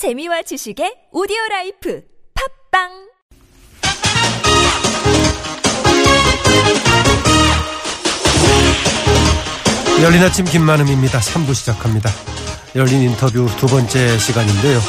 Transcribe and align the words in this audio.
재미와 0.00 0.40
지식의 0.40 1.12
오디오 1.12 1.36
life 1.50 2.00
팟빵 2.72 2.88
열린 10.02 10.22
아침 10.22 10.46
김만흠입니다. 10.46 11.20
3부 11.20 11.54
시작합니다. 11.54 12.08
열린 12.76 13.02
인터뷰 13.02 13.46
두 13.58 13.66
번째 13.66 14.16
시간인데요. 14.16 14.80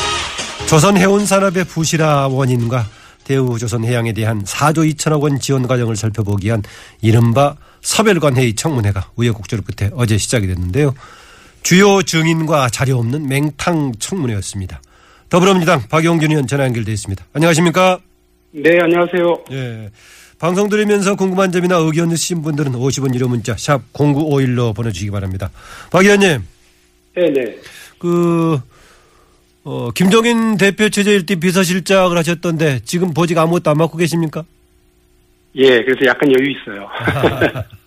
조선 0.70 0.96
해운 0.96 1.26
산업의 1.26 1.66
부실화 1.66 2.30
원인과 2.30 2.86
대우조선 3.26 3.84
해양에 3.84 4.14
대한 4.14 4.46
4조 4.46 4.90
2천억 4.96 5.24
원 5.24 5.42
지원 5.42 5.68
과정을 5.68 5.98
살펴보기 5.98 6.48
위한 6.48 6.64
이른바 7.02 7.58
서별관 7.82 8.38
회의 8.38 8.56
청문회가 8.56 9.12
우여곡절 9.18 9.64
끝에 9.64 9.92
어제 9.94 10.18
시작이 10.18 10.48
됐는데요. 10.48 10.96
주요 11.64 12.02
증인과 12.02 12.70
자료 12.70 12.98
없는 13.00 13.28
맹탕 13.28 13.96
청문회였습니다. 14.00 14.80
더불어민주당 15.32 15.82
박용준 15.90 16.30
의원 16.30 16.46
전화 16.46 16.66
연결돼 16.66 16.92
있습니다. 16.92 17.26
안녕하십니까? 17.32 18.00
네, 18.52 18.78
안녕하세요. 18.82 19.46
예. 19.52 19.90
방송 20.38 20.68
들으면서 20.68 21.16
궁금한 21.16 21.54
점이나 21.54 21.78
의견 21.78 22.12
있으신 22.12 22.42
분들은 22.42 22.74
50원 22.74 23.16
유료 23.16 23.30
문자 23.30 23.56
샵 23.56 23.82
0951로 23.94 24.76
보내주시기 24.76 25.10
바랍니다. 25.10 25.50
박 25.90 26.04
의원님. 26.04 26.44
네네. 27.16 27.56
그, 27.98 28.60
어, 29.64 29.92
김종인 29.92 30.58
대표 30.58 30.90
체제 30.90 31.18
1대 31.18 31.40
비서실장을 31.40 32.18
하셨던데 32.18 32.82
지금 32.84 33.14
보직 33.14 33.38
아무것도 33.38 33.72
안 33.72 33.78
맡고 33.78 33.98
계십니까? 33.98 34.44
예, 35.56 35.82
그래서 35.82 36.06
약간 36.08 36.30
여유 36.30 36.52
있어요. 36.52 36.90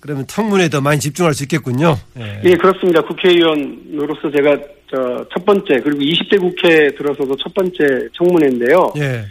그러면 0.00 0.26
청문회에 0.26 0.68
더 0.68 0.80
많이 0.80 0.98
집중할 0.98 1.34
수 1.34 1.44
있겠군요. 1.44 1.96
예, 2.18 2.40
예 2.44 2.54
그렇습니다. 2.54 3.02
국회의원으로서 3.02 4.30
제가 4.30 4.56
저첫 4.90 5.44
번째 5.44 5.80
그리고 5.82 6.00
20대 6.00 6.40
국회 6.40 6.88
들어서도 6.96 7.36
첫 7.36 7.52
번째 7.54 8.08
청문회인데요. 8.12 8.92
예. 8.96 9.24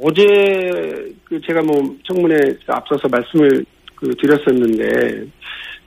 어제 0.00 0.24
그 1.24 1.40
제가 1.46 1.62
뭐 1.62 1.96
청문회 2.04 2.36
앞서서 2.66 3.08
말씀을 3.08 3.64
그 3.94 4.14
드렸었는데 4.16 5.26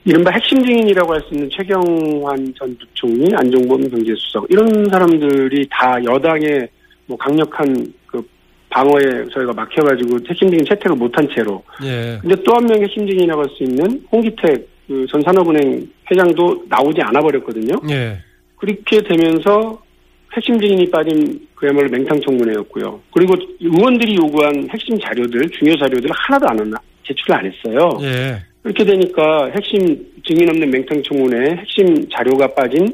이른바 0.04 0.30
핵심 0.30 0.64
증인이라고 0.64 1.12
할 1.12 1.20
수 1.20 1.34
있는 1.34 1.48
최경환 1.50 2.54
전 2.58 2.76
부총리, 2.78 3.34
안종범 3.34 3.88
경제수석 3.90 4.46
이런 4.48 4.88
사람들이 4.90 5.68
다 5.70 5.96
여당의 6.04 6.68
뭐 7.06 7.16
강력한 7.16 7.92
그 8.06 8.22
방어에 8.70 9.24
저희가 9.32 9.52
막혀가지고 9.52 10.18
핵심 10.28 10.48
증인 10.50 10.64
채택을 10.64 10.96
못한 10.96 11.28
채로. 11.34 11.62
예. 11.84 12.18
근데 12.22 12.34
또 12.42 12.54
한 12.54 12.64
명의 12.66 12.84
핵심 12.84 13.06
증인이라고 13.06 13.42
할 13.42 13.48
수 13.50 13.62
있는 13.64 14.02
홍기택 14.10 14.68
그 14.86 15.06
전 15.08 15.20
산업은행 15.22 15.88
회장도 16.10 16.64
나오지 16.68 17.00
않아 17.02 17.20
버렸거든요. 17.20 17.74
예. 17.90 18.18
그렇게 18.56 19.00
되면서 19.02 19.80
핵심 20.34 20.58
증인이 20.60 20.90
빠진 20.90 21.46
그야말로 21.54 21.88
맹탕 21.90 22.20
청문회였고요. 22.20 23.00
그리고 23.12 23.34
의원들이 23.60 24.16
요구한 24.16 24.68
핵심 24.70 24.98
자료들, 24.98 25.48
중요 25.50 25.76
자료들 25.76 26.10
하나도 26.12 26.48
안 26.48 26.58
했나 26.60 26.76
제출 27.04 27.32
안 27.32 27.44
했어요. 27.46 27.98
예. 28.02 28.40
그렇게 28.62 28.84
되니까 28.84 29.50
핵심 29.56 29.80
증인 30.26 30.48
없는 30.50 30.70
맹탕 30.70 31.02
청문회, 31.04 31.56
핵심 31.56 32.08
자료가 32.10 32.48
빠진 32.48 32.92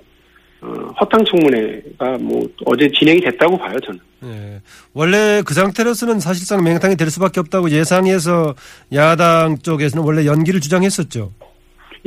어, 0.60 0.68
허탕 1.00 1.24
청문회가 1.24 2.18
뭐 2.20 2.42
어제 2.64 2.88
진행이 2.90 3.20
됐다고 3.20 3.58
봐요 3.58 3.78
저는. 3.80 4.00
예. 4.24 4.60
원래 4.94 5.42
그 5.44 5.54
상태로서는 5.54 6.20
사실상 6.20 6.64
맹탕이 6.64 6.96
될 6.96 7.10
수밖에 7.10 7.40
없다고 7.40 7.70
예상해서 7.70 8.54
야당 8.92 9.58
쪽에서는 9.58 10.04
원래 10.04 10.24
연기를 10.26 10.60
주장했었죠. 10.60 11.32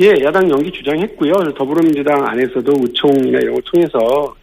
예, 0.02 0.14
야당 0.24 0.50
연기 0.50 0.72
주장했고요. 0.72 1.32
더불어민주당 1.56 2.26
안에서도 2.26 2.72
의총이나 2.74 3.38
이런 3.38 3.54
걸 3.54 3.62
통해서 3.70 4.34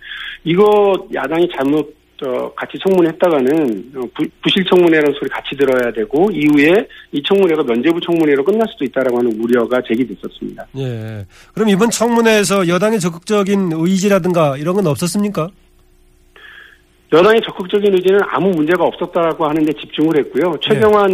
이거 0.43 1.07
야당이 1.13 1.49
잘못 1.55 1.96
어, 2.25 2.51
같이 2.55 2.77
청문했다가는 2.79 3.91
어, 3.95 4.01
부, 4.15 4.25
부실 4.41 4.65
청문회라는 4.65 5.13
소리 5.19 5.29
같이 5.29 5.55
들어야 5.55 5.91
되고 5.91 6.29
이후에 6.31 6.87
이 7.11 7.21
청문회가 7.21 7.63
면제부 7.63 7.99
청문회로 8.01 8.43
끝날 8.43 8.67
수도 8.71 8.85
있다라고 8.85 9.19
하는 9.19 9.39
우려가 9.39 9.79
제기됐었습니다. 9.87 10.65
예. 10.77 11.25
그럼 11.53 11.69
이번 11.69 11.91
청문회에서 11.91 12.67
여당의 12.67 12.99
적극적인 12.99 13.71
의지라든가 13.73 14.57
이런 14.57 14.75
건 14.75 14.87
없었습니까? 14.87 15.49
여당의 17.13 17.41
적극적인 17.45 17.93
의지는 17.93 18.19
아무 18.27 18.49
문제가 18.49 18.83
없었다고 18.83 19.47
하는데 19.47 19.71
집중을 19.73 20.17
했고요. 20.17 20.55
최경환 20.61 21.09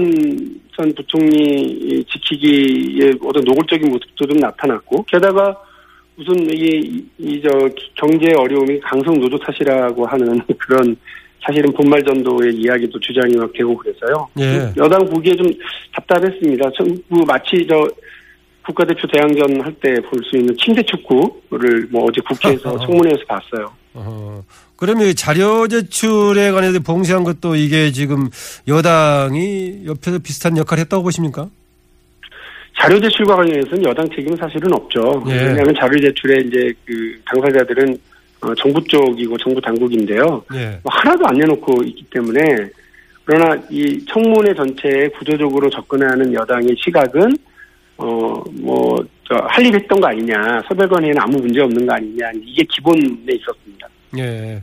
전 0.75 0.91
부총리 0.95 2.03
지키기에 2.05 3.11
어떤 3.23 3.43
노골적인 3.43 3.91
모습도 3.91 4.25
좀 4.25 4.37
나타났고 4.37 5.03
게다가 5.03 5.55
무슨 6.15 6.35
이게 6.51 7.01
이저 7.17 7.49
경제 7.95 8.33
어려움이 8.37 8.79
강성 8.81 9.19
노조 9.19 9.37
탓이라고 9.39 10.05
하는 10.05 10.39
그런 10.59 10.95
사실은 11.45 11.73
본말 11.73 12.01
전도의 12.03 12.53
이야기도 12.55 12.99
주장이 12.99 13.35
막 13.35 13.51
되고 13.53 13.75
그래서요. 13.77 14.27
예. 14.39 14.71
여당 14.77 15.05
보기에 15.09 15.35
좀 15.35 15.45
답답했습니다. 15.93 16.69
그 16.77 17.15
마치 17.27 17.65
저 17.67 17.85
국가대표 18.65 19.05
대항전 19.11 19.59
할 19.61 19.73
때 19.81 19.99
볼 20.09 20.23
수 20.23 20.37
있는 20.37 20.55
침대 20.57 20.81
축구를 20.83 21.87
뭐 21.91 22.05
어제 22.05 22.21
국회에서 22.21 22.77
청문회에서 22.85 23.19
봤어요. 23.27 23.71
어, 23.95 24.41
그러면 24.77 25.07
이 25.07 25.15
자료 25.15 25.67
제출에 25.67 26.51
관해서 26.51 26.79
봉쇄한 26.79 27.23
것도 27.25 27.55
이게 27.57 27.91
지금 27.91 28.29
여당이 28.67 29.83
옆에서 29.85 30.19
비슷한 30.19 30.57
역할을 30.57 30.81
했다고 30.83 31.03
보십니까? 31.03 31.49
자료 32.83 32.99
제출과 32.99 33.37
관련해서는 33.37 33.85
여당 33.85 34.09
책임은 34.09 34.35
사실은 34.35 34.73
없죠. 34.73 35.23
예. 35.29 35.33
왜냐하면 35.35 35.73
자료 35.79 35.97
제출에 36.01 36.41
이제 36.41 36.73
그 36.85 37.15
당사자들은 37.25 37.97
어, 38.41 38.53
정부 38.55 38.83
쪽이고 38.83 39.37
정부 39.37 39.61
당국인데요. 39.61 40.43
예. 40.53 40.77
뭐 40.83 40.91
하나도 40.91 41.25
안 41.25 41.35
내놓고 41.35 41.81
있기 41.85 42.03
때문에 42.11 42.41
그러나 43.23 43.57
이 43.69 44.03
청문회 44.09 44.53
전체에 44.53 45.07
구조적으로 45.17 45.69
접근하는 45.69 46.33
여당의 46.33 46.75
시각은 46.83 47.37
어뭐 47.95 49.05
할 49.29 49.65
일 49.65 49.73
했던 49.75 50.01
거 50.01 50.07
아니냐 50.07 50.61
서별관에는 50.67 51.15
아무 51.19 51.37
문제 51.37 51.61
없는 51.61 51.85
거 51.85 51.93
아니냐 51.93 52.31
이게 52.43 52.63
기본에 52.69 52.99
있었습니다. 53.29 53.87
예. 54.17 54.61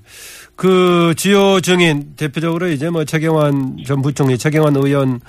그 0.55 1.15
주요 1.17 1.59
증인 1.61 2.15
대표적으로 2.17 2.69
이제 2.69 2.91
뭐 2.91 3.05
최경환 3.05 3.79
전 3.87 4.03
부총리, 4.03 4.37
최경환 4.37 4.77
의원, 4.77 5.21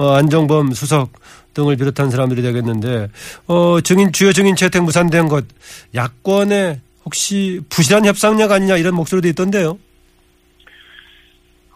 어, 0.00 0.14
안정범 0.14 0.72
수석 0.72 1.10
등을 1.52 1.76
비롯한 1.76 2.08
사람들이 2.08 2.40
되겠는데 2.40 3.08
어 3.46 3.82
증인 3.82 4.12
주요 4.12 4.32
증인 4.32 4.56
채택 4.56 4.82
무산된 4.82 5.28
것 5.28 5.44
야권에 5.94 6.80
혹시 7.04 7.60
부실한 7.68 8.06
협상력 8.06 8.50
아니냐 8.50 8.78
이런 8.78 8.94
목소리도 8.94 9.28
있던데요. 9.28 9.78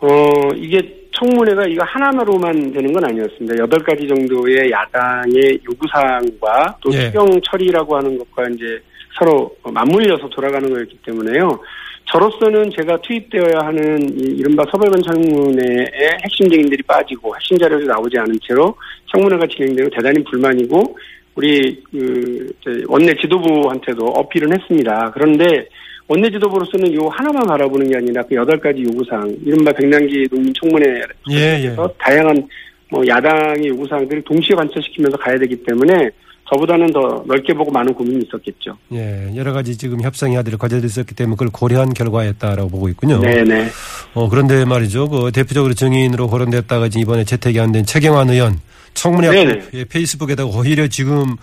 어 0.01 0.09
이게 0.57 0.81
청문회가 1.13 1.67
이거 1.67 1.85
하나로만 1.85 2.73
되는 2.73 2.93
건 2.95 3.05
아니었습니다. 3.05 3.59
여덟 3.59 3.79
가지 3.81 4.09
정도의 4.09 4.71
야당의 4.71 5.61
요구사항과 5.69 6.79
또 6.81 6.95
예. 6.95 7.07
추경 7.07 7.27
처리라고 7.45 7.95
하는 7.95 8.17
것과 8.17 8.45
이제 8.55 8.81
서로 9.19 9.55
맞물려서 9.63 10.31
돌아가는 10.31 10.67
거였기 10.73 10.99
때문에요. 11.05 11.61
저로서는 12.07 12.71
제가 12.71 13.01
투입되어야 13.01 13.67
하는 13.67 14.09
이 14.19 14.37
이른바 14.39 14.65
서별관 14.71 15.03
청문회에 15.03 16.19
핵심 16.23 16.49
증인들이 16.49 16.83
빠지고 16.83 17.35
핵심 17.35 17.59
자료도 17.59 17.87
나오지 17.87 18.19
않은 18.19 18.39
채로 18.47 18.75
청문회가 19.07 19.47
진행되고 19.47 19.91
대단히 19.91 20.23
불만이고 20.25 20.97
우리 21.35 21.83
그 21.91 22.53
원내 22.87 23.15
지도부한테도 23.21 24.05
어필은 24.05 24.53
했습니다. 24.53 25.11
그런데 25.15 25.67
원내 26.07 26.31
지도부로서는 26.31 26.95
요 26.95 27.09
하나만 27.09 27.47
바라보는 27.47 27.91
게 27.91 27.97
아니라 27.97 28.23
그 28.23 28.35
여덟 28.35 28.61
가지 28.61 28.83
요구사항, 28.83 29.35
이른바 29.45 29.73
백남기 29.73 30.29
농민 30.29 30.53
청문회 30.55 31.03
예, 31.31 31.65
예. 31.65 31.71
서 31.71 31.89
다양한 31.99 32.47
뭐 32.91 33.03
야당의 33.07 33.69
요구사항들을 33.69 34.23
동시에 34.23 34.55
관철시키면서 34.55 35.17
가야 35.17 35.39
되기 35.39 35.57
때문에 35.65 36.11
저보다는 36.51 36.93
더 36.93 37.25
넓게 37.27 37.55
보고 37.55 37.71
많은 37.71 37.95
고민이 37.95 38.25
있었겠죠. 38.27 38.77
예, 38.93 39.33
여러 39.35 39.53
가지 39.53 39.77
지금 39.79 40.03
협상이 40.03 40.37
하도록 40.37 40.61
과제들이 40.61 40.87
있었기 40.87 41.15
때문에 41.15 41.35
그걸 41.37 41.49
고려한 41.51 41.95
결과였다라고 41.95 42.69
보고 42.69 42.89
있군요. 42.91 43.19
네네. 43.21 43.69
어, 44.15 44.29
그런데 44.29 44.65
말이죠. 44.65 45.09
그 45.09 45.33
대표적으로 45.33 45.73
증인으로 45.75 46.29
거론됐다가 46.29 46.89
이번에 46.95 47.25
채택이 47.25 47.59
안 47.61 47.73
된 47.73 47.85
최경환 47.85 48.29
의원 48.31 48.59
청문회 48.93 49.31
네네. 49.31 49.51
앞에 49.53 49.79
예, 49.79 49.85
페이스북에다가 49.87 50.51
오히려 50.57 50.87
지금 50.87 51.37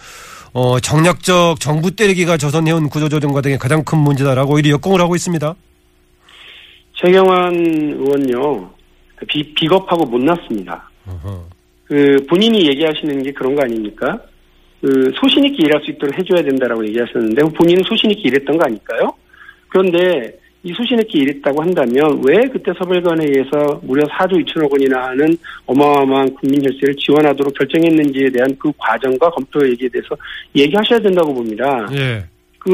어, 0.54 0.80
정략적 0.80 1.60
정부 1.60 1.92
때리기가 1.96 2.38
조선해운 2.38 2.88
구조조정 2.90 3.32
과정의 3.34 3.58
가장 3.58 3.84
큰 3.84 3.98
문제다라고 4.00 4.54
오히려 4.54 4.72
역공을 4.72 5.02
하고 5.02 5.16
있습니다. 5.16 5.56
최경환 6.96 7.54
의원요 7.56 8.70
비, 9.28 9.54
비겁하고 9.54 10.06
못났습니다. 10.06 10.90
어허. 11.08 11.46
그 11.86 12.26
본인이 12.30 12.68
얘기하시는 12.68 13.24
게 13.24 13.32
그런 13.34 13.56
거 13.56 13.64
아닙니까? 13.64 14.20
그 14.82 15.12
소신 15.16 15.46
있게 15.46 15.68
일할 15.68 15.82
수 15.84 15.92
있도록 15.92 16.18
해줘야 16.18 16.42
된다라고 16.42 16.86
얘기하셨는데 16.88 17.44
본인은 17.56 17.84
소신 17.84 18.10
있게 18.12 18.30
일했던 18.30 18.58
거 18.58 18.66
아닐까요? 18.66 19.14
그런데 19.70 20.38
이 20.64 20.74
소신 20.74 21.00
있게 21.00 21.20
일했다고 21.20 21.62
한다면 21.62 22.22
왜 22.28 22.48
그때 22.52 22.72
서별관에 22.78 23.26
의해서 23.26 23.80
무려 23.84 24.04
4조 24.08 24.46
2천억 24.46 24.72
원이나 24.72 25.08
하는 25.10 25.36
어마어마한 25.66 26.34
국민 26.36 26.64
혈세를 26.64 26.96
지원하도록 26.96 27.54
결정했는지에 27.58 28.30
대한 28.30 28.56
그 28.60 28.72
과정과 28.78 29.30
검토 29.32 29.68
얘기에 29.68 29.90
대해서 29.90 30.16
얘기하셔야 30.56 31.00
된다고 31.00 31.34
봅니다. 31.34 31.88
예. 31.94 32.24
그 32.60 32.72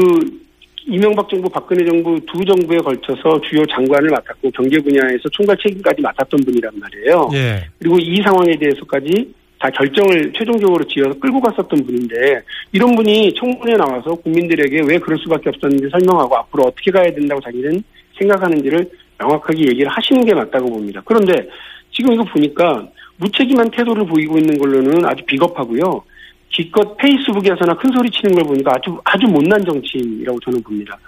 이명박 0.86 1.28
정부, 1.28 1.48
박근혜 1.50 1.84
정부 1.84 2.18
두 2.26 2.44
정부에 2.44 2.78
걸쳐서 2.78 3.40
주요 3.42 3.64
장관을 3.66 4.08
맡았고 4.10 4.50
경제 4.50 4.78
분야에서 4.78 5.28
총괄 5.32 5.56
책임까지 5.62 6.00
맡았던 6.02 6.40
분이란 6.44 6.72
말이에요. 6.78 7.30
예. 7.34 7.64
그리고 7.78 7.98
이 7.98 8.16
상황에 8.22 8.56
대해서까지 8.58 9.32
다 9.58 9.68
결정을 9.70 10.32
최종적으로 10.36 10.84
지어서 10.84 11.18
끌고 11.18 11.40
갔었던 11.40 11.84
분인데 11.84 12.42
이런 12.72 12.94
분이 12.94 13.34
청문회에 13.34 13.76
나와서 13.76 14.14
국민들에게 14.14 14.82
왜 14.86 14.98
그럴 14.98 15.18
수밖에 15.18 15.48
없었는지 15.48 15.88
설명하고 15.90 16.36
앞으로 16.36 16.64
어떻게 16.64 16.90
가야 16.90 17.12
된다고 17.12 17.40
자기는 17.40 17.82
생각하는지를 18.18 18.88
명확하게 19.18 19.62
얘기를 19.62 19.88
하시는 19.88 20.24
게 20.24 20.32
맞다고 20.32 20.70
봅니다. 20.70 21.02
그런데 21.04 21.48
지금 21.90 22.12
이거 22.12 22.24
보니까 22.24 22.86
무책임한 23.16 23.70
태도를 23.72 24.06
보이고 24.06 24.38
있는 24.38 24.56
걸로는 24.58 25.04
아주 25.04 25.24
비겁하고요. 25.24 26.02
기껏 26.50 26.96
페이스북에서나 26.96 27.74
큰 27.74 27.90
소리 27.92 28.08
치는 28.10 28.34
걸 28.36 28.44
보니까 28.44 28.72
아주 28.74 28.98
아주 29.04 29.26
못난 29.26 29.64
정치인이라고 29.64 30.38
저는 30.40 30.62
봅니다. 30.62 30.98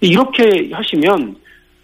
이렇게 0.00 0.70
하시면 0.72 1.36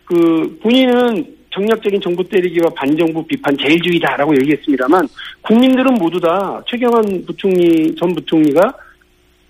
그 0.05 0.59
본인은 0.63 1.38
정략적인 1.51 2.01
정부 2.01 2.23
때리기와 2.29 2.71
반정부 2.75 3.27
비판 3.27 3.57
제일주의다라고 3.57 4.35
얘기했습니다만 4.37 5.09
국민들은 5.43 5.95
모두 5.95 6.21
다 6.21 6.63
최경환 6.67 7.25
부총리 7.27 7.95
전 7.97 8.15
부총리가 8.15 8.73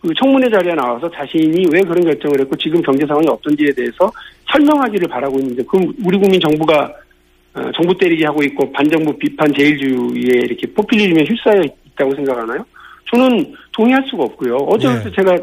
그 0.01 0.15
청문회 0.15 0.49
자리에 0.49 0.75
나와서 0.75 1.11
자신이 1.11 1.67
왜 1.73 1.81
그런 1.81 2.05
결정을 2.05 2.41
했고 2.41 2.55
지금 2.57 2.81
경제 2.83 3.05
상황이 3.05 3.27
어떤지에 3.29 3.73
대해서 3.73 4.11
설명하기를 4.51 5.09
바라고 5.09 5.39
있는데 5.41 5.63
그럼 5.65 5.93
우리 6.05 6.19
국민 6.19 6.41
정부가 6.41 6.93
어, 7.55 7.73
정부 7.75 7.97
때리기 7.97 8.25
하고 8.25 8.43
있고 8.45 8.71
반정부 8.73 9.19
비판 9.19 9.53
제일주의에 9.53 10.45
이렇게 10.45 10.67
포퓰리즘에 10.73 11.25
휩싸여 11.25 11.63
있다고 11.93 12.15
생각하나요? 12.15 12.65
저는 13.11 13.55
동의할 13.73 14.05
수가 14.09 14.25
없고요. 14.25 14.55
어제부터 14.55 15.11
네. 15.11 15.17
제가 15.17 15.37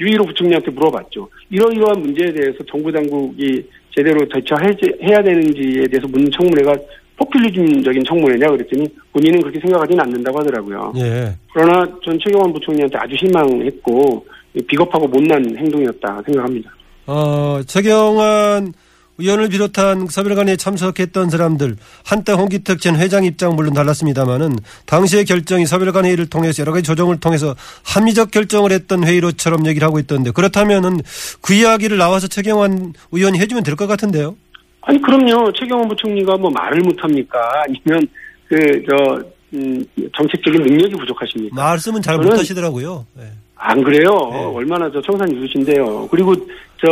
유일호 0.00 0.24
부총리한테 0.24 0.70
물어봤죠. 0.70 1.28
이러이러한 1.50 2.00
문제에 2.00 2.32
대해서 2.32 2.58
정부 2.64 2.90
당국이 2.90 3.62
제대로 3.96 4.26
대처해야 4.28 5.22
되는지에 5.22 5.88
대해서 5.88 6.06
묻는 6.08 6.30
청문회가 6.32 6.74
포퓰리즘적인 7.16 8.02
청문회냐 8.04 8.48
그랬더니 8.48 8.88
본인은 9.12 9.42
그렇게 9.42 9.60
생각하지는 9.60 10.00
않는다고 10.00 10.40
하더라고요. 10.40 10.92
예. 10.96 11.36
그러나 11.52 11.84
전 12.04 12.18
최경환 12.18 12.52
부총리한테 12.52 12.96
아주 12.98 13.14
실망했고 13.18 14.26
비겁하고 14.66 15.06
못난 15.06 15.44
행동이었다 15.56 16.22
생각합니다. 16.24 16.70
어, 17.06 17.60
최경환 17.66 18.72
의원을 19.20 19.48
비롯한 19.48 20.06
서별관에 20.08 20.56
참석했던 20.56 21.30
사람들 21.30 21.76
한때 22.04 22.32
홍기택 22.32 22.80
전 22.80 22.96
회장 22.96 23.24
입장 23.24 23.54
물론 23.56 23.74
달랐습니다마는 23.74 24.56
당시의 24.86 25.24
결정이 25.24 25.66
서별관 25.66 26.04
회의를 26.04 26.28
통해서 26.28 26.62
여러 26.62 26.72
가지 26.72 26.82
조정을 26.84 27.20
통해서 27.20 27.54
합리적 27.84 28.30
결정을 28.30 28.72
했던 28.72 29.04
회의로처럼 29.04 29.66
얘기를 29.66 29.86
하고 29.86 29.98
있던데 29.98 30.30
그렇다면은 30.30 30.98
그 31.40 31.54
이야기를 31.54 31.96
나와서 31.98 32.26
최경환 32.28 32.92
의원이 33.12 33.38
해주면 33.38 33.62
될 33.64 33.76
것 33.76 33.86
같은데요. 33.86 34.36
아니 34.82 35.00
그럼요. 35.00 35.52
최경환 35.52 35.88
부총리가 35.88 36.36
뭐 36.36 36.50
말을 36.50 36.80
못합니까? 36.80 37.38
아니면 37.64 38.06
그저 38.48 39.22
음, 39.54 39.84
정책적인 40.16 40.62
능력이 40.62 40.94
부족하십니까? 40.96 41.54
말씀은 41.54 42.02
잘 42.02 42.16
못하시더라고요. 42.18 43.06
예. 43.20 43.24
안 43.56 43.82
그래요. 43.82 44.08
네. 44.32 44.38
얼마나 44.54 44.90
저 44.90 45.00
청산 45.02 45.30
유수신데요. 45.34 46.08
그리고 46.10 46.34
저 46.80 46.88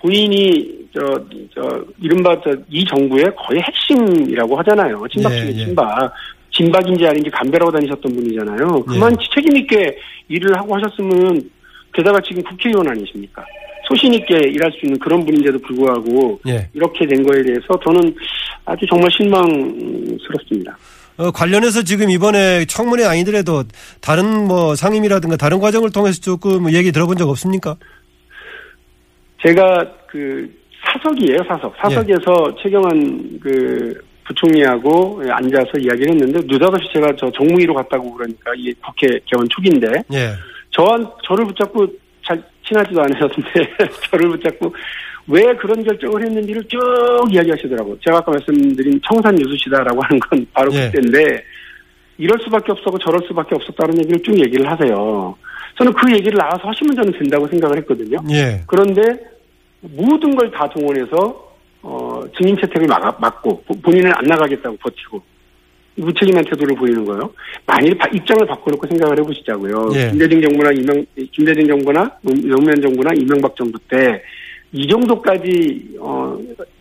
본인이 0.00 0.81
저, 0.94 1.00
저, 1.54 1.84
이른바 2.00 2.38
저, 2.42 2.50
이 2.68 2.84
정부의 2.84 3.24
거의 3.36 3.60
핵심이라고 3.62 4.56
하잖아요. 4.58 5.02
친박 5.10 5.30
중에 5.30 5.46
예, 5.46 5.48
예. 5.48 5.64
친박. 5.64 6.12
진박인지 6.54 7.06
아닌지 7.06 7.30
감별하고 7.30 7.72
다니셨던 7.72 8.14
분이잖아요. 8.14 8.58
예. 8.58 8.92
그만 8.92 9.16
책임있게 9.34 9.98
일을 10.28 10.56
하고 10.56 10.76
하셨으면, 10.76 11.50
게다가 11.94 12.20
지금 12.20 12.42
국회의원 12.42 12.86
아니십니까? 12.88 13.42
소신있게 13.88 14.34
일할 14.50 14.70
수 14.72 14.84
있는 14.84 14.98
그런 14.98 15.24
분인데도 15.24 15.58
불구하고, 15.60 16.38
예. 16.48 16.68
이렇게 16.74 17.06
된 17.06 17.22
거에 17.22 17.42
대해서 17.42 17.66
저는 17.84 18.14
아주 18.66 18.84
정말 18.86 19.10
실망스럽습니다. 19.10 20.76
어, 21.16 21.30
관련해서 21.30 21.82
지금 21.82 22.10
이번에 22.10 22.64
청문회 22.66 23.04
아니더라도 23.04 23.64
다른 24.00 24.46
뭐 24.46 24.74
상임이라든가 24.74 25.36
다른 25.36 25.58
과정을 25.58 25.90
통해서 25.90 26.20
조금 26.20 26.72
얘기 26.72 26.90
들어본 26.92 27.16
적 27.16 27.28
없습니까? 27.28 27.76
제가 29.42 29.90
그 30.06 30.61
사석이에요, 30.84 31.38
사석. 31.48 31.74
사석에서 31.80 32.54
최경환 32.62 33.38
그 33.40 33.94
부총리하고 34.24 35.22
앉아서 35.28 35.70
이야기를 35.78 36.12
했는데 36.12 36.40
느닷없이 36.46 36.88
제가 36.94 37.08
저 37.16 37.30
정무위로 37.32 37.74
갔다고 37.74 38.12
그러니까 38.12 38.52
이게 38.56 38.72
국회 38.84 39.18
개원 39.26 39.48
초기인데 39.48 39.88
예. 40.12 40.32
저한 40.70 41.06
저를 41.26 41.44
붙잡고 41.46 41.86
잘 42.26 42.42
친하지도 42.66 43.00
않으셨는데 43.00 43.76
저를 44.10 44.30
붙잡고 44.30 44.74
왜 45.28 45.42
그런 45.56 45.82
결정을 45.84 46.24
했는지를 46.24 46.62
쭉 46.68 46.78
이야기하시더라고요. 47.30 47.96
제가 48.04 48.18
아까 48.18 48.32
말씀드린 48.32 49.00
청산 49.06 49.38
유수시다라고 49.40 50.00
하는 50.02 50.18
건 50.20 50.46
바로 50.52 50.72
예. 50.74 50.90
그때인데 50.90 51.44
이럴 52.18 52.38
수밖에 52.44 52.72
없었고 52.72 52.98
저럴 52.98 53.20
수밖에 53.26 53.54
없었다는 53.54 53.98
얘기를 53.98 54.22
쭉 54.22 54.38
얘기를 54.38 54.68
하세요. 54.70 55.36
저는 55.76 55.92
그 55.92 56.12
얘기를 56.12 56.36
나와서 56.36 56.68
하시면 56.68 56.94
저는 56.94 57.12
된다고 57.18 57.46
생각을 57.48 57.78
했거든요. 57.78 58.18
예. 58.30 58.62
그런데 58.66 59.02
모든 59.92 60.34
걸 60.36 60.50
다 60.50 60.68
동원해서 60.70 61.52
어, 61.82 62.20
증인 62.38 62.56
채택을 62.56 62.86
막, 62.86 63.20
막고 63.20 63.62
보- 63.62 63.74
본인은 63.80 64.12
안 64.14 64.24
나가겠다고 64.24 64.76
버티고 64.76 65.20
무책임한 65.96 66.44
태도를 66.44 66.76
보이는 66.76 67.04
거예요. 67.04 67.32
만일 67.66 67.96
바- 67.98 68.08
입장을 68.12 68.46
바꿔놓고 68.46 68.86
생각을 68.86 69.18
해보시자고요. 69.18 69.88
예. 69.94 70.10
김대중 70.10 70.40
정부나 70.42 70.70
이명 70.72 71.04
김대중 71.32 71.66
정부나 71.66 72.18
노무현 72.22 72.80
정부나 72.80 73.10
이명박 73.14 73.56
정부 73.56 73.78
때 73.88 74.22
이 74.74 74.88
정도까지 74.88 75.96
어, 76.00 76.38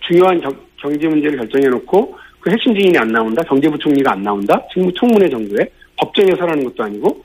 중요한 0.08 0.40
경, 0.40 0.56
경제 0.78 1.08
문제를 1.10 1.38
결정해놓고 1.40 2.16
그 2.40 2.50
핵심 2.52 2.74
증인이 2.74 2.98
안 2.98 3.10
나온다, 3.10 3.42
경제부총리가 3.44 4.14
안 4.14 4.24
나온다, 4.24 4.66
지금 4.74 4.90
청문회 4.94 5.28
정도에 5.28 5.66
법정에서라는 5.98 6.64
것도 6.64 6.84
아니고 6.86 7.22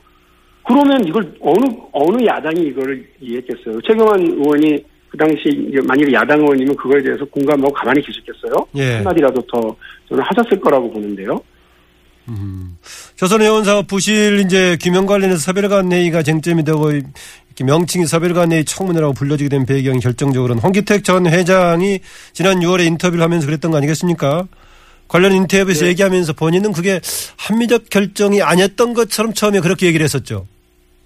그러면 0.67 1.05
이걸 1.07 1.31
어느 1.39 1.63
어느 1.93 2.25
야당이 2.25 2.63
이거를 2.67 3.07
이해했겠어요. 3.21 3.79
최경환 3.87 4.19
의원이 4.19 4.83
그 5.09 5.17
당시 5.17 5.43
이제 5.69 5.79
만일 5.85 6.11
야당 6.13 6.39
의원이면 6.39 6.75
그거에 6.75 7.01
대해서 7.01 7.23
공감하고 7.25 7.71
가만히 7.73 8.01
계셨겠어요. 8.01 8.67
예. 8.75 8.95
한마디라도 8.95 9.41
더 9.51 9.75
저는 10.09 10.23
하셨을 10.23 10.59
거라고 10.59 10.91
보는데요. 10.91 11.41
조선해운사업 13.15 13.87
부실 13.87 14.41
이제 14.45 14.77
규명 14.81 15.05
관련해서 15.05 15.39
서별관 15.39 15.91
회의가 15.91 16.23
쟁점이 16.23 16.63
되고 16.63 16.91
이렇게 16.91 17.63
명칭이 17.63 18.05
서별관 18.05 18.51
회의 18.51 18.65
청문회라고 18.65 19.13
불려지게 19.13 19.49
된 19.49 19.65
배경이 19.65 19.99
결정적으로는 19.99 20.61
홍기택 20.61 21.03
전 21.03 21.25
회장이 21.25 21.99
지난 22.33 22.59
6월에 22.59 22.85
인터뷰를 22.85 23.23
하면서 23.23 23.47
그랬던 23.47 23.71
거 23.71 23.77
아니겠습니까? 23.77 24.47
관련 25.07 25.31
인터뷰에서 25.31 25.85
네. 25.85 25.91
얘기하면서 25.91 26.33
본인은 26.33 26.73
그게 26.73 26.99
합리적 27.37 27.89
결정이 27.89 28.41
아니었던 28.41 28.93
것처럼 28.93 29.33
처음에 29.33 29.61
그렇게 29.61 29.87
얘기를 29.87 30.03
했었죠. 30.03 30.45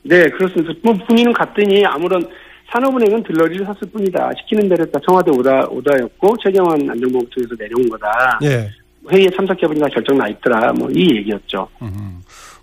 네, 0.03 0.23
그렇습니다. 0.29 0.73
뭐 0.83 0.93
본인은 1.07 1.31
갔더니 1.33 1.85
아무런 1.85 2.27
산업은행은 2.71 3.23
들러리를 3.23 3.65
샀을 3.65 3.91
뿐이다. 3.91 4.31
시키는 4.41 4.69
대로 4.69 4.83
했다. 4.83 4.99
청와대 5.05 5.31
오다 5.31 5.67
오다였고 5.69 6.35
최경환 6.43 6.89
안전보험 6.89 7.25
쪽에서 7.29 7.55
내려온 7.59 7.89
거다. 7.89 8.39
예. 8.43 8.69
회의에 9.11 9.27
참석해보니까 9.35 9.87
결정 9.89 10.17
나 10.17 10.27
있더라. 10.29 10.71
뭐 10.73 10.87
이 10.95 11.15
얘기였죠. 11.17 11.67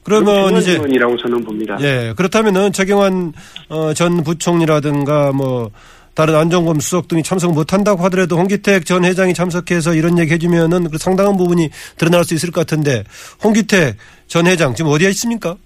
그러면 0.05 0.57
이제 0.57 0.81
이라고 0.89 1.17
저는 1.19 1.45
봅니다. 1.45 1.77
예 1.81 2.15
그렇다면은 2.17 2.73
최경환 2.73 3.33
어, 3.69 3.93
전 3.93 4.23
부총리라든가 4.23 5.33
뭐 5.33 5.71
다른 6.15 6.35
안종범 6.35 6.81
수석 6.81 7.07
등이 7.09 7.23
참석 7.23 7.53
못 7.53 7.73
한다고 7.73 8.03
하더라도 8.05 8.37
홍기택 8.39 8.87
전 8.87 9.05
회장이 9.05 9.35
참석해서 9.35 9.95
이런 9.95 10.19
얘기 10.19 10.33
해주면은 10.33 10.91
그 10.91 10.99
상당한 10.99 11.37
부분이 11.37 11.69
드러날 11.97 12.25
수 12.25 12.35
있을 12.35 12.51
것 12.51 12.61
같은데 12.67 13.05
홍기택 13.45 13.97
전 14.27 14.47
회장 14.47 14.75
지금 14.75 14.91
어디에 14.91 15.11
있습니까? 15.11 15.57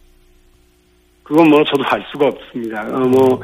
그건 1.23 1.49
뭐 1.49 1.63
저도 1.65 1.83
알 1.87 2.05
수가 2.13 2.27
없습니다. 2.27 2.81
어, 2.83 2.99
뭐, 2.99 3.41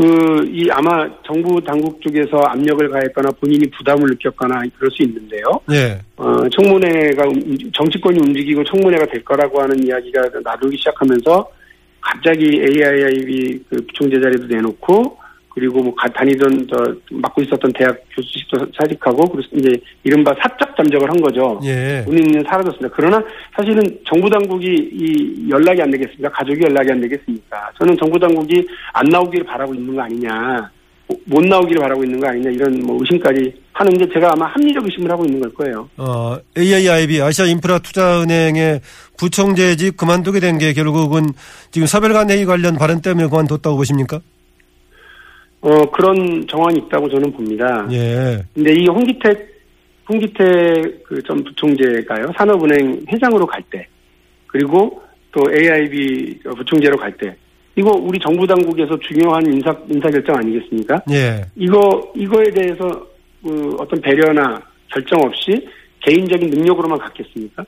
그, 0.00 0.48
이 0.50 0.66
아마 0.70 1.06
정부 1.26 1.60
당국 1.62 2.00
쪽에서 2.00 2.38
압력을 2.38 2.88
가했거나 2.88 3.28
본인이 3.38 3.68
부담을 3.76 4.08
느꼈거나 4.08 4.62
그럴 4.78 4.90
수 4.90 5.02
있는데요. 5.02 5.42
예. 5.72 6.00
어, 6.16 6.48
청문회가, 6.48 7.24
움- 7.28 7.58
정치권이 7.74 8.18
움직이고 8.18 8.64
청문회가 8.64 9.04
될 9.12 9.22
거라고 9.22 9.60
하는 9.60 9.84
이야기가 9.86 10.22
나돌기 10.42 10.78
시작하면서 10.78 11.46
갑자기 12.00 12.46
AIIB 12.46 13.62
그 13.68 13.76
부총재 13.88 14.18
자리도 14.22 14.46
내놓고 14.46 15.18
그리고 15.50 15.82
뭐 15.82 15.94
가- 15.94 16.08
다니던 16.08 16.66
저 16.72 16.94
맡고 17.10 17.42
있었던 17.42 17.70
대학 17.74 17.98
교수직도 18.16 18.68
사직하고 18.78 19.30
그래서 19.30 19.48
이제 19.52 19.76
이른바 20.04 20.34
사적 20.42 20.69
잠적을 20.80 21.10
한 21.10 21.20
거죠. 21.20 21.60
예. 21.64 22.02
본인은 22.06 22.42
사라졌습니다. 22.48 22.88
그러나 22.96 23.22
사실은 23.56 23.82
정부 24.06 24.30
당국이 24.30 24.66
이 24.66 25.48
연락이 25.50 25.82
안 25.82 25.90
되겠습니까? 25.90 26.30
가족이 26.30 26.60
연락이 26.68 26.90
안 26.92 27.00
되겠습니까? 27.00 27.70
저는 27.78 27.96
정부 28.00 28.18
당국이 28.18 28.66
안 28.94 29.04
나오기를 29.10 29.44
바라고 29.44 29.74
있는 29.74 29.94
거 29.94 30.02
아니냐, 30.02 30.70
못 31.26 31.44
나오기를 31.44 31.80
바라고 31.82 32.02
있는 32.04 32.18
거 32.20 32.28
아니냐 32.28 32.50
이런 32.50 32.80
뭐 32.86 32.96
의심까지 33.00 33.52
하는데 33.72 34.06
제가 34.12 34.30
아마 34.32 34.46
합리적 34.46 34.84
의심을 34.84 35.10
하고 35.10 35.24
있는 35.24 35.40
걸 35.40 35.52
거예요. 35.54 35.88
어, 35.98 36.36
AIIB 36.56 37.20
아시아 37.22 37.46
인프라 37.46 37.78
투자은행의 37.78 38.80
부총재직 39.18 39.96
그만두게 39.96 40.40
된 40.40 40.58
게 40.58 40.72
결국은 40.72 41.26
지금 41.70 41.86
서별관 41.86 42.30
회의 42.30 42.44
관련 42.46 42.76
발언 42.76 43.00
때문에 43.02 43.28
그만뒀다고 43.28 43.76
보십니까? 43.76 44.20
어, 45.62 45.68
그런 45.90 46.46
정황이 46.48 46.78
있다고 46.78 47.08
저는 47.10 47.32
봅니다. 47.32 47.86
예. 47.92 48.42
근데 48.54 48.72
이 48.74 48.86
홍기택, 48.88 49.49
홍기택 50.10 51.04
그전 51.04 51.44
부총재가요, 51.44 52.32
산업은행 52.36 53.04
회장으로 53.12 53.46
갈 53.46 53.62
때, 53.70 53.86
그리고 54.48 55.00
또 55.30 55.42
AIB 55.52 56.40
부총재로 56.42 56.96
갈 56.96 57.16
때, 57.16 57.36
이거 57.76 57.92
우리 57.92 58.18
정부 58.18 58.44
당국에서 58.46 58.98
중요한 58.98 59.46
인사, 59.46 59.74
인사 59.88 60.10
결정 60.10 60.36
아니겠습니까? 60.36 61.00
예. 61.12 61.40
이거, 61.54 62.12
이거에 62.16 62.50
대해서 62.50 63.06
그 63.42 63.76
어떤 63.78 64.00
배려나 64.00 64.60
결정 64.88 65.20
없이 65.20 65.68
개인적인 66.00 66.50
능력으로만 66.50 66.98
갔겠습니까? 66.98 67.64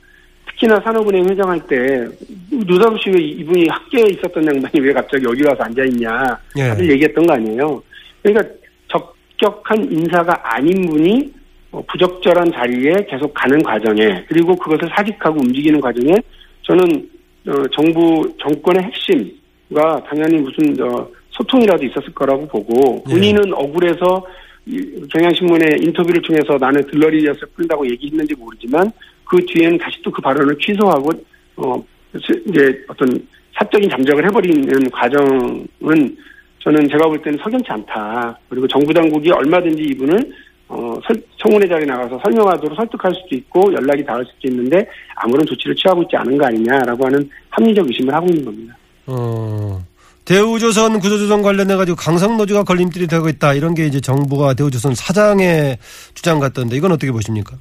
특히나 0.49 0.81
산업은행 0.81 1.25
회장할 1.31 1.65
때, 1.69 2.05
누사없이 2.51 3.11
왜 3.11 3.23
이분이 3.23 3.69
학계에 3.69 4.05
있었던 4.11 4.45
양반이 4.45 4.81
왜 4.81 4.93
갑자기 4.93 5.25
여기 5.25 5.45
와서 5.47 5.63
앉아 5.63 5.85
있냐, 5.85 6.11
예. 6.59 6.69
다들 6.69 6.91
얘기했던 6.91 7.25
거 7.25 7.35
아니에요. 7.35 7.83
그러니까 8.23 8.53
적격한 8.89 9.93
인사가 9.93 10.39
아닌 10.43 10.85
분이 10.87 11.21
어, 11.23 11.42
부적절한 11.81 12.53
자리에 12.53 12.93
계속 13.09 13.33
가는 13.33 13.63
과정에 13.63 14.25
그리고 14.29 14.55
그것을 14.57 14.91
사직하고 14.95 15.41
움직이는 15.41 15.81
과정에 15.81 16.15
저는 16.63 17.09
어, 17.49 17.53
정부 17.73 18.31
정권의 18.39 18.85
핵심과 18.85 20.05
당연히 20.07 20.39
무슨 20.39 20.81
어, 20.83 21.09
소통이라도 21.31 21.85
있었을 21.87 22.13
거라고 22.15 22.47
보고 22.47 23.03
예. 23.09 23.13
본인은 23.13 23.55
억울해서 23.55 24.25
이 24.67 25.03
경향신문의 25.11 25.81
인터뷰를 25.83 26.23
통해서 26.23 26.57
나는 26.59 26.81
들러리였을 26.87 27.49
뿐이라고 27.57 27.89
얘기했는지 27.91 28.35
모르지만 28.37 28.93
그 29.25 29.45
뒤에는 29.47 29.79
다시 29.79 30.01
또 30.03 30.13
그 30.13 30.21
발언을 30.23 30.57
취소하고 30.59 31.11
어 31.57 31.85
이제 32.15 32.85
어떤 32.87 33.09
사적인 33.55 33.89
잠적을 33.91 34.25
해버리는 34.27 34.91
과정은 34.91 36.17
저는 36.61 36.89
제가 36.89 37.09
볼 37.09 37.21
때는 37.23 37.39
석연치 37.43 37.71
않다. 37.71 38.39
그리고 38.49 38.69
정부 38.69 38.93
당국이 38.93 39.31
얼마든지 39.31 39.83
이분을 39.83 40.33
어, 40.75 40.99
설- 41.07 41.23
청문회 41.37 41.69
자리에 41.69 41.85
나가서 41.85 42.19
설명하도록 42.25 42.75
설득할 42.77 43.13
수도 43.15 43.37
있고 43.37 43.61
연락이 43.75 44.03
닿을 44.05 44.25
수도 44.25 44.49
있는데 44.49 44.87
아무런 45.17 45.45
조치를 45.45 45.77
취하고 45.77 46.03
있지 46.03 46.17
않은 46.17 46.39
거 46.39 46.47
아니냐라고 46.47 47.05
하는 47.05 47.29
합리적 47.51 47.87
의심을 47.87 48.15
하고 48.15 48.27
있는 48.29 48.45
겁니다. 48.45 48.77
어. 49.07 49.79
대우조선 50.25 50.99
구조조정 51.01 51.43
관련해 51.43 51.77
가지고 51.77 51.97
강성노조가 51.97 52.63
걸림돌이 52.65 53.07
되고 53.07 53.29
있다. 53.29 53.53
이런 53.55 53.75
게 53.75 53.85
이제 53.87 54.01
정부가 54.01 54.55
대우조선 54.55 54.95
사장의 54.95 55.77
주장 56.15 56.39
같던데 56.39 56.77
이건 56.77 56.93
어떻게 56.93 57.13
보십니까? 57.13 57.57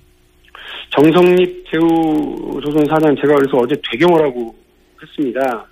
정성립 0.96 1.66
제우조선 1.72 2.86
사장 2.88 3.16
제가 3.16 3.36
그래서 3.36 3.58
어제 3.58 3.76
되경을 3.92 4.22
하고 4.24 4.56
했습니다. 5.02 5.66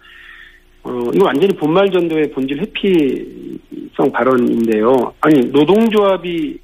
어, 0.84 0.92
이거 1.14 1.26
완전히 1.26 1.56
본말전도의 1.56 2.32
본질 2.32 2.60
회피성 2.60 4.12
발언인데요. 4.12 5.14
아니 5.22 5.40
노동조합이 5.52 6.58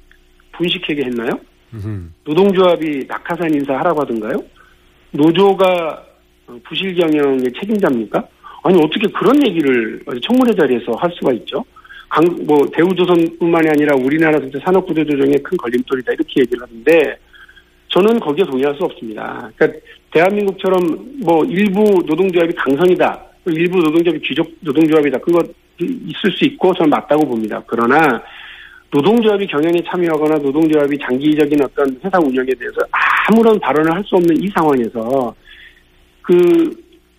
분식회계 0.56 1.04
했나요? 1.04 1.30
노동조합이 2.24 3.04
낙하산 3.08 3.54
인사하라고 3.54 4.00
하던가요? 4.02 4.42
노조가 5.10 6.04
어, 6.48 6.58
부실 6.68 6.94
경영의 6.94 7.52
책임자입니까? 7.58 8.26
아니 8.62 8.78
어떻게 8.78 9.06
그런 9.08 9.44
얘기를 9.46 10.00
청문회 10.22 10.54
자리에서 10.54 10.92
할 10.92 11.10
수가 11.18 11.32
있죠? 11.34 11.64
강, 12.08 12.24
뭐 12.46 12.58
대우조선뿐만이 12.72 13.68
아니라 13.68 13.96
우리나라 13.96 14.38
전체 14.38 14.58
산업구조 14.60 15.04
조정의 15.04 15.38
큰 15.42 15.56
걸림돌이다 15.56 16.12
이렇게 16.12 16.40
얘기를 16.40 16.62
하는데 16.62 17.18
저는 17.88 18.20
거기에 18.20 18.44
동의할 18.44 18.74
수 18.76 18.84
없습니다. 18.84 19.50
그러니까 19.56 19.80
대한민국처럼 20.12 20.80
뭐 21.24 21.44
일부 21.44 21.82
노동조합이 22.06 22.52
강성이다, 22.54 23.22
일부 23.46 23.78
노동조합이 23.78 24.20
귀족 24.20 24.50
노동조합이다 24.60 25.18
그거 25.18 25.42
있을 25.80 26.32
수 26.32 26.44
있고 26.44 26.72
저는 26.74 26.90
맞다고 26.90 27.26
봅니다. 27.26 27.62
그러나 27.66 28.22
노동조합이 28.90 29.46
경영에 29.46 29.82
참여하거나 29.88 30.36
노동조합이 30.38 30.96
장기적인 30.98 31.62
어떤 31.62 32.00
회사 32.04 32.18
운영에 32.18 32.48
대해서 32.58 32.76
아무런 33.28 33.58
발언을 33.58 33.92
할 33.92 34.04
수 34.04 34.16
없는 34.16 34.42
이 34.42 34.48
상황에서 34.48 35.34
그 36.22 36.70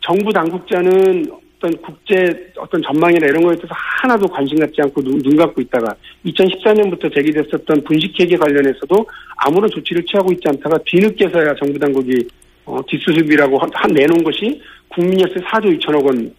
정부 0.01 0.31
당국자는 0.31 1.25
어떤 1.57 1.75
국제 1.77 2.51
어떤 2.57 2.81
전망이나 2.81 3.25
이런 3.27 3.41
거에 3.43 3.55
대해서 3.55 3.73
하나도 3.73 4.27
관심 4.27 4.59
갖지 4.59 4.81
않고 4.81 5.01
눈, 5.01 5.21
눈 5.21 5.35
감고 5.35 5.59
있다가 5.61 5.95
2014년부터 6.25 7.13
제기됐었던 7.13 7.83
분식회계 7.83 8.37
관련해서도 8.37 9.05
아무런 9.37 9.69
조치를 9.69 10.05
취하고 10.05 10.31
있지 10.31 10.43
않다가 10.47 10.77
뒤늦게서야 10.85 11.55
정부 11.55 11.79
당국이 11.79 12.27
어, 12.65 12.79
뒷수습이라고 12.87 13.57
한, 13.57 13.69
한 13.73 13.91
내놓은 13.91 14.23
것이 14.23 14.61
국민연세 14.89 15.35
4조 15.35 15.79
2천억 15.79 16.05
원 16.05 16.31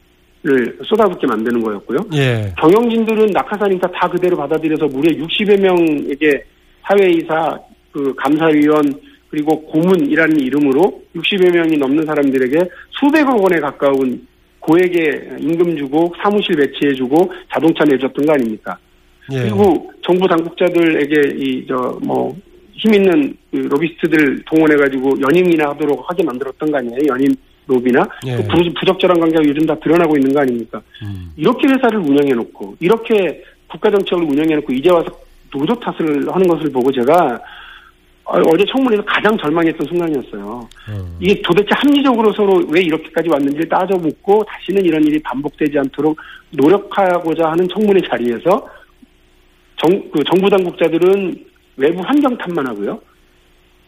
을 0.47 0.79
쏟아붓게 0.85 1.27
만드는 1.27 1.61
거였고요. 1.63 1.99
예. 2.15 2.53
경영진들은 2.61 3.27
낙하산 3.33 3.73
인사 3.73 3.89
다 3.89 4.09
그대로 4.09 4.37
받아들여서 4.37 4.87
무려 4.87 5.11
60여 5.11 5.61
명에게 5.61 6.45
사회이사, 6.87 7.59
그 7.91 8.15
감사위원 8.15 8.85
그리고 9.31 9.61
고문이라는 9.63 10.39
이름으로 10.41 11.03
60여 11.17 11.53
명이 11.53 11.77
넘는 11.79 12.07
사람들에게 12.07 12.57
수백억 12.91 13.43
원에 13.43 13.59
가까운 13.59 14.27
고액의 14.61 15.39
임금 15.41 15.77
주고 15.77 16.15
사무실 16.23 16.55
배치해주고 16.57 17.33
자동차 17.53 17.85
내줬던 17.85 18.25
거 18.25 18.33
아닙니까? 18.35 18.79
예. 19.33 19.41
그리고 19.43 19.91
정부 20.03 20.27
당국자들에게 20.29 21.35
이 21.37 21.67
저 21.67 21.99
뭐 22.01 22.33
힘 22.81 22.95
있는 22.95 23.35
그 23.51 23.57
로비스트들 23.57 24.45
동원해가지고 24.45 25.11
연임이나 25.21 25.71
하도록 25.71 26.01
하게 26.09 26.23
만들었던 26.23 26.71
거 26.71 26.79
아니에요? 26.79 26.99
연임 27.09 27.35
로비나 27.69 28.09
예. 28.27 28.37
그 28.37 28.43
부, 28.45 28.75
부적절한 28.81 29.21
관계가 29.21 29.45
요즘 29.45 29.67
다 29.67 29.77
드러나고 29.79 30.17
있는 30.17 30.33
거 30.33 30.41
아닙니까? 30.41 30.83
음. 31.03 31.33
이렇게 31.37 31.69
회사를 31.69 31.99
운영해 31.99 32.33
놓고 32.33 32.77
이렇게 32.81 33.45
국가 33.69 33.91
정책을 33.91 34.25
운영해 34.25 34.57
놓고 34.57 34.73
이제 34.73 34.91
와서 34.91 35.07
노조 35.53 35.75
탓을 35.79 36.27
하는 36.33 36.49
것을 36.49 36.73
보고 36.73 36.91
제가 36.91 37.39
어, 38.25 38.39
어제 38.53 38.65
청문회에서 38.67 39.05
가장 39.05 39.37
절망했던 39.39 39.87
순간이었어요. 39.87 40.69
어. 40.91 41.17
이게 41.21 41.41
도대체 41.43 41.69
합리적으로 41.73 42.33
서로 42.33 42.63
왜 42.69 42.83
이렇게까지 42.83 43.29
왔는지를 43.29 43.69
따져 43.69 43.97
묻고 43.97 44.45
다시는 44.45 44.85
이런 44.85 45.03
일이 45.05 45.19
반복되지 45.21 45.79
않도록 45.79 46.19
노력하고자 46.51 47.51
하는 47.51 47.69
청문회 47.69 48.01
자리에서 48.09 48.69
정, 49.77 50.11
그 50.11 50.23
정부 50.25 50.51
당국자들은 50.51 51.45
외부 51.77 52.03
환경 52.03 52.37
탓만 52.37 52.67
하고요. 52.67 53.01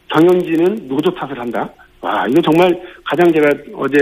경영진은 0.08 0.88
노조 0.88 1.12
탓을 1.14 1.38
한다. 1.38 1.70
와, 2.00 2.26
이거 2.28 2.40
정말 2.40 2.80
가장 3.04 3.30
제가 3.33 3.49
어제 3.75 3.97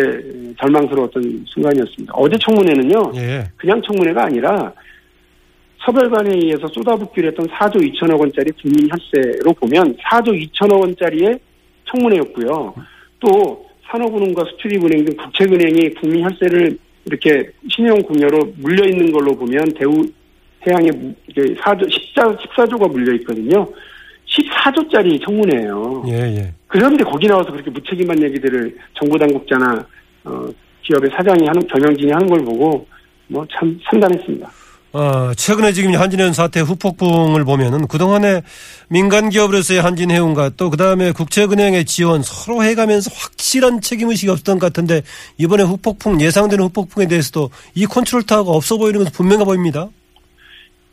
절망스러웠던 0.61 1.45
순간이었습니다. 1.47 2.13
어제 2.15 2.37
청문회는요, 2.39 3.13
예. 3.17 3.45
그냥 3.57 3.83
청문회가 3.83 4.27
아니라 4.27 4.73
서별관에 5.85 6.31
의해서 6.35 6.67
쏟아붓기로 6.69 7.29
했던 7.29 7.47
4조 7.47 7.77
2천억 7.77 8.21
원짜리 8.21 8.51
국민 8.53 8.89
혈세로 8.91 9.53
보면 9.55 9.97
4조 9.97 10.51
2천억 10.53 10.81
원짜리의 10.81 11.39
청문회였고요. 11.87 12.75
또 13.21 13.67
산업은행과 13.91 14.45
수출입은행 14.45 15.05
등 15.05 15.17
국책은행이 15.17 15.95
국민 15.95 16.23
혈세를 16.25 16.79
이렇게 17.07 17.51
신용 17.71 18.03
공여로 18.03 18.53
물려 18.59 18.85
있는 18.85 19.11
걸로 19.11 19.35
보면 19.35 19.65
대우 19.77 20.05
해양에 20.67 20.91
4조 21.31 21.91
14, 21.91 22.37
14조가 22.37 22.91
물려 22.91 23.15
있거든요. 23.15 23.67
14조짜리 24.29 25.25
청문회예요. 25.25 26.05
예, 26.09 26.13
예. 26.37 26.55
그런데 26.67 27.03
거기 27.05 27.27
나와서 27.27 27.51
그렇게 27.51 27.71
무책임한 27.71 28.23
얘기들을 28.23 28.77
정부 28.95 29.19
당국자나 29.19 29.87
어, 30.25 30.47
기업의 30.83 31.11
사장이 31.17 31.47
하는 31.47 31.67
경영진이 31.67 32.13
하는 32.13 32.27
걸 32.27 32.45
보고 32.45 32.87
뭐참 33.29 33.79
상담했습니다. 33.91 34.51
어, 34.93 35.33
최근에 35.35 35.73
지금 35.73 35.95
한진해운 35.95 36.33
사태 36.33 36.61
후폭풍을 36.61 37.45
보면은 37.45 37.87
그동안에 37.87 38.43
민간 38.89 39.29
기업으로서의 39.29 39.83
한진해운과 39.83 40.53
또 40.57 40.71
그다음에 40.71 41.13
국책은행의 41.13 41.85
지원 41.85 42.23
서로 42.23 42.63
해가면서 42.63 43.11
확실한 43.15 43.83
책임의식이 43.83 44.31
없었던 44.31 44.59
것 44.59 44.67
같은데 44.67 45.03
이번에 45.37 45.63
후폭풍 45.65 46.21
예상되는 46.21 46.65
후폭풍에 46.67 47.07
대해서도 47.07 47.51
이 47.75 47.85
컨트롤 47.85 48.23
타워가 48.23 48.53
없어 48.53 48.79
보이는 48.79 49.01
것은 49.01 49.13
분명해 49.13 49.45
보입니다. 49.45 49.89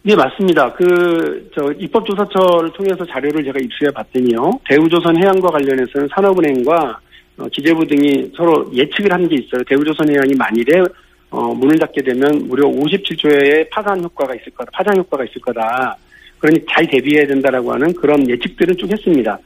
네, 0.08 0.16
맞습니다. 0.16 0.72
그, 0.74 1.50
저, 1.56 1.72
입법조사처를 1.80 2.72
통해서 2.74 3.04
자료를 3.06 3.44
제가 3.44 3.58
입수해 3.60 3.90
봤더니요. 3.90 4.60
대우조선 4.70 5.18
해양과 5.18 5.50
관련해서는 5.50 6.08
산업은행과 6.14 7.00
어, 7.38 7.48
기재부 7.52 7.88
등이 7.88 8.32
서로 8.38 8.70
예측을 8.72 9.12
한 9.12 9.28
게 9.28 9.36
있어요. 9.36 9.64
대우조선 9.68 10.08
해양이 10.12 10.32
만일에 10.38 10.84
어, 11.32 11.56
문을 11.56 11.80
닫게 11.80 12.04
되면 12.04 12.48
무려 12.48 12.68
57조의 12.68 13.68
파산 13.72 14.04
효과가 14.04 14.36
있을 14.36 14.52
거다. 14.54 14.70
파장 14.76 14.96
효과가 14.98 15.24
있을 15.26 15.42
거다. 15.42 15.98
그러니 16.38 16.60
잘 16.70 16.86
대비해야 16.86 17.26
된다라고 17.26 17.74
하는 17.74 17.92
그런 17.96 18.30
예측들은 18.30 18.78
쭉 18.78 18.92
했습니다. 18.92 19.40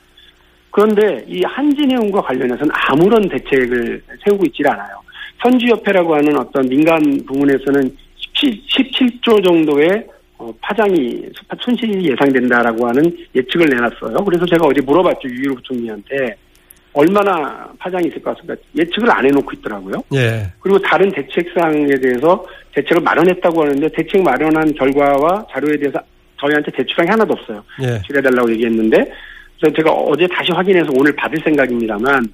그런데 0.71 1.23
이 1.25 1.41
한진해운과 1.45 2.21
관련해서는 2.21 2.69
아무런 2.89 3.29
대책을 3.29 4.03
세우고 4.25 4.43
있질 4.47 4.67
않아요. 4.67 4.99
선주협회라고 5.41 6.15
하는 6.15 6.37
어떤 6.37 6.67
민간 6.67 6.99
부문에서는 7.25 7.95
17, 8.33 9.21
조 9.21 9.41
정도의 9.41 10.05
어, 10.39 10.53
파장이 10.61 11.21
손실이 11.59 12.11
예상된다라고 12.11 12.87
하는 12.87 13.03
예측을 13.35 13.67
내놨어요. 13.67 14.23
그래서 14.23 14.45
제가 14.45 14.65
어제 14.65 14.81
물어봤죠 14.81 15.27
유일호 15.27 15.55
부총리한테 15.55 16.35
얼마나 16.93 17.69
파장이 17.77 18.07
있을 18.07 18.21
것 18.23 18.35
같습니까? 18.37 18.55
예측을 18.77 19.11
안 19.11 19.25
해놓고 19.25 19.51
있더라고요. 19.57 19.95
예. 20.13 20.47
그리고 20.61 20.79
다른 20.79 21.11
대책상에 21.11 21.87
대해서 22.01 22.45
대책을 22.73 23.03
마련했다고 23.03 23.63
하는데 23.63 23.89
대책 23.89 24.23
마련한 24.23 24.73
결과와 24.73 25.45
자료에 25.51 25.77
대해서 25.77 25.99
저희한테 26.39 26.71
제출한 26.71 27.05
게 27.05 27.11
하나도 27.11 27.33
없어요. 27.33 27.63
예. 27.81 27.97
제출해달라고 27.99 28.49
얘기했는데 28.53 29.11
그래서 29.59 29.75
제가 29.75 29.91
어제 29.91 30.25
다시 30.27 30.53
확인해서 30.53 30.89
오늘 30.97 31.13
받을 31.17 31.37
생각입니다만 31.43 32.25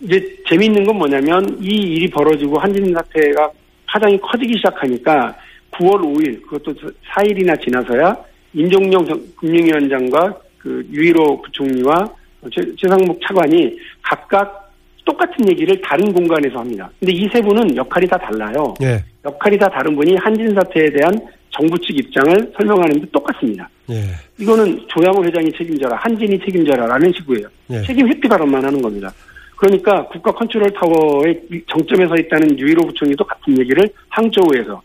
이제 0.00 0.36
재미있는 0.48 0.84
건 0.84 0.96
뭐냐면 0.96 1.58
이 1.60 1.66
일이 1.66 2.08
벌어지고 2.08 2.60
한진 2.60 2.94
사태가 2.94 3.50
파장이 3.86 4.18
커지기 4.18 4.54
시작하니까 4.58 5.34
9월 5.78 6.00
5일 6.02 6.42
그것도 6.42 6.74
4일이나 7.14 7.60
지나서야 7.62 8.16
임종영 8.54 9.04
정- 9.06 9.20
금융위원장과 9.36 10.38
그 10.58 10.84
유일호 10.90 11.42
부총리와 11.42 12.08
최, 12.52 12.62
최상목 12.76 13.20
차관이 13.26 13.76
각각 14.02 14.72
똑같은 15.04 15.48
얘기를 15.50 15.80
다른 15.80 16.12
공간에서 16.12 16.58
합니다. 16.58 16.90
근데 17.00 17.12
이 17.12 17.26
세 17.32 17.40
분은 17.40 17.74
역할이 17.76 18.06
다 18.06 18.18
달라요. 18.18 18.74
예. 18.82 19.02
역할이 19.24 19.56
다 19.58 19.66
다른 19.68 19.96
분이 19.96 20.16
한진 20.16 20.54
사태에 20.54 20.90
대한 20.90 21.12
정부 21.50 21.78
측 21.78 21.96
입장을 21.98 22.52
설명하는 22.56 23.00
데 23.00 23.06
똑같습니다. 23.10 23.68
예. 23.90 24.02
이거는 24.38 24.78
조양호 24.88 25.24
회장이 25.24 25.50
책임져라, 25.56 25.96
한진이 25.96 26.38
책임져라라는 26.40 27.10
식이에요. 27.16 27.48
예. 27.70 27.82
책임 27.82 28.06
회피 28.08 28.28
발언만 28.28 28.62
하는 28.64 28.82
겁니다. 28.82 29.10
그러니까 29.56 30.06
국가 30.08 30.30
컨트롤 30.32 30.70
타워의 30.72 31.40
정점에 31.68 32.06
서 32.06 32.14
있다는 32.16 32.58
유일호 32.58 32.86
부총리도 32.88 33.24
같은 33.24 33.58
얘기를 33.58 33.88
항저우에서 34.10 34.80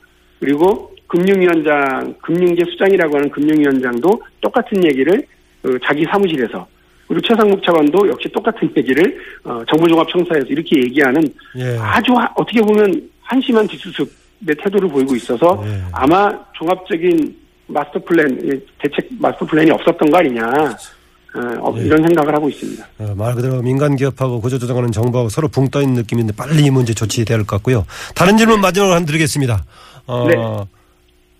그리고 0.47 0.91
금융위원장, 1.07 2.13
금융계 2.21 2.65
수장이라고 2.65 3.15
하는 3.15 3.29
금융위원장도 3.31 4.21
똑같은 4.41 4.83
얘기를 4.83 5.25
어, 5.63 5.69
자기 5.85 6.03
사무실에서 6.03 6.67
그리고 7.07 7.21
최상목 7.27 7.63
차관도 7.63 8.09
역시 8.09 8.27
똑같은 8.33 8.69
얘기를 8.75 9.17
어, 9.45 9.61
정부종합청사에서 9.69 10.45
이렇게 10.47 10.77
얘기하는 10.83 11.23
예. 11.57 11.77
아주 11.79 12.11
하- 12.13 12.29
어떻게 12.35 12.59
보면 12.61 13.09
한심한 13.21 13.65
뒷수습의 13.67 14.55
태도를 14.61 14.89
보이고 14.89 15.15
있어서 15.15 15.63
예. 15.65 15.81
아마 15.93 16.29
종합적인 16.53 17.37
마스터 17.67 17.99
플랜, 18.03 18.37
예, 18.45 18.59
대책 18.81 19.07
마스터 19.19 19.45
플랜이 19.45 19.71
없었던 19.71 20.09
거 20.11 20.17
아니냐 20.17 20.43
어, 20.45 21.39
어, 21.69 21.75
예. 21.79 21.85
이런 21.85 22.01
생각을 22.03 22.35
하고 22.35 22.49
있습니다. 22.49 22.85
어, 22.99 23.13
말 23.15 23.33
그대로 23.35 23.61
민간 23.61 23.95
기업하고 23.95 24.41
구조조정하는 24.41 24.91
정부하고 24.91 25.29
서로 25.29 25.47
붕 25.47 25.69
떠 25.69 25.81
있는 25.81 25.95
느낌인데 26.01 26.33
빨리 26.35 26.63
이 26.65 26.69
문제 26.69 26.93
조치돼야 26.93 27.37
할 27.37 27.45
것 27.45 27.55
같고요. 27.57 27.85
다른 28.15 28.37
질문 28.37 28.59
마지막으로 28.61 28.95
하나 28.95 29.05
드리겠습니다. 29.05 29.63
어, 30.07 30.27
네. 30.27 30.35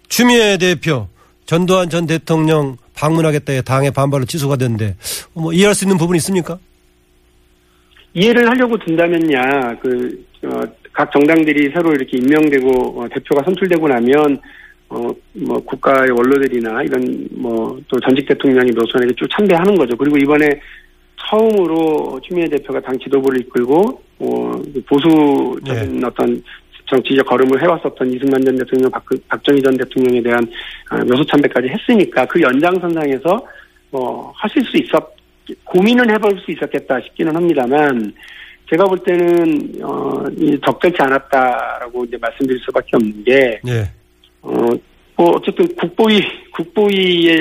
추미애 0.08 0.58
대표 0.58 1.08
전두환 1.46 1.90
전 1.90 2.06
대통령 2.06 2.78
방문하겠다에 2.96 3.62
당의 3.64 3.92
반발로 3.92 4.26
취소가 4.26 4.56
됐는데 4.56 4.96
어, 5.34 5.42
뭐 5.42 5.54
이해할 5.54 5.76
수 5.76 5.86
있는 5.86 5.98
부분이 5.98 6.18
있습니까? 6.18 6.58
이해를 8.14 8.48
하려고 8.50 8.78
든다면야 8.78 9.80
그 9.80 10.26
어, 10.44 10.62
각 10.92 11.12
정당들이 11.12 11.72
새로 11.74 11.92
이렇게 11.94 12.18
임명되고 12.18 13.02
어, 13.02 13.08
대표가 13.10 13.44
선출되고 13.46 13.88
나면 13.88 14.40
어뭐 14.90 15.60
국가의 15.66 16.12
원로들이나 16.12 16.84
이런 16.84 17.28
뭐 17.32 17.64
또 17.94 18.00
전직 18.00 18.28
대통령이 18.28 18.72
노선에게 18.72 19.14
쭉 19.16 19.28
참배하는 19.32 19.76
거죠. 19.76 19.96
그리고 19.96 20.18
이번에 20.18 20.50
처음으로 21.30 22.20
추미애 22.28 22.48
대표가 22.50 22.82
당 22.82 22.98
지도부를 22.98 23.42
이끌고 23.42 24.02
어 24.20 24.62
보수적인 24.88 26.04
어떤 26.04 26.44
정치적 26.94 27.26
걸음을 27.26 27.62
해왔었던 27.62 28.12
이승만 28.12 28.44
전 28.46 28.56
대통령, 28.56 28.92
박, 28.92 29.04
박정희 29.28 29.62
전 29.62 29.76
대통령에 29.78 30.22
대한 30.22 30.46
아, 30.90 30.98
묘소 31.04 31.26
참배까지 31.26 31.68
했으니까 31.70 32.26
그 32.26 32.42
연장선상에서 32.42 33.48
뭐 33.92 34.32
하실 34.36 34.64
수 34.66 34.78
있었 34.78 35.14
고민은 35.66 36.10
해볼 36.10 36.40
수 36.40 36.52
있었겠다 36.52 37.00
싶기는 37.02 37.36
합니다만 37.36 38.14
제가 38.70 38.86
볼 38.86 38.98
때는 39.00 39.84
어, 39.84 40.24
이 40.38 40.58
적절치 40.66 41.02
않았다라고 41.02 42.06
이제 42.06 42.18
말씀드릴 42.18 42.60
수밖에 42.62 42.92
없는 42.94 43.24
게 43.24 43.60
예. 43.68 43.90
어, 44.42 44.52
뭐 45.16 45.32
어쨌든 45.36 45.66
국보위 45.76 46.22
국보위의 46.54 47.38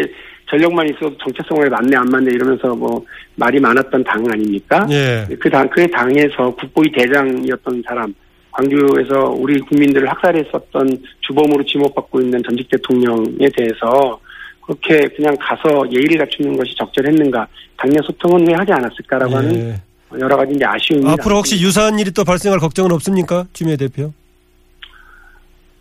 전력만 0.50 0.86
있어도 0.90 1.16
정체성을 1.18 1.70
맞네 1.70 1.96
안 1.96 2.04
맞네 2.06 2.30
이러면서 2.34 2.74
뭐 2.74 3.04
말이 3.36 3.58
많았던 3.60 4.04
당 4.04 4.24
아닙니까? 4.30 4.86
예. 4.90 5.26
그 5.36 5.48
당, 5.48 5.68
그 5.70 5.88
당에서 5.90 6.54
국보위 6.54 6.92
대장이었던 6.92 7.82
사람, 7.86 8.14
광주에서 8.52 9.30
우리 9.30 9.58
국민들을 9.60 10.08
학살했었던 10.08 11.02
주범으로 11.20 11.64
지목받고 11.64 12.20
있는 12.20 12.42
전직 12.46 12.68
대통령에 12.70 13.48
대해서 13.56 14.20
그렇게 14.60 15.08
그냥 15.16 15.34
가서 15.40 15.84
예의를 15.90 16.18
갖추는 16.18 16.56
것이 16.56 16.74
적절했는가, 16.76 17.46
당내 17.76 17.96
소통은 18.04 18.46
왜 18.46 18.54
하지 18.54 18.72
않았을까라고 18.72 19.36
하는 19.36 19.54
예. 19.56 19.80
여러 20.20 20.36
가지 20.36 20.54
이제 20.54 20.64
아쉬움이. 20.64 21.08
앞으로 21.10 21.36
혹시 21.36 21.60
유사한 21.62 21.98
일이 21.98 22.10
또 22.12 22.22
발생할 22.24 22.60
걱정은 22.60 22.92
없습니까? 22.92 23.46
추미애 23.52 23.76
대표? 23.76 24.12